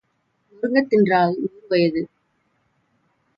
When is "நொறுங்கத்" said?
0.51-0.89